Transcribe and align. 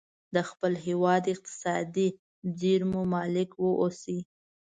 د 0.35 0.37
خپل 0.49 0.73
هیواد 0.85 1.23
اقتصادي 1.33 2.07
زیرمو 2.59 3.01
مالک 3.13 3.49
واوسي. 3.63 4.19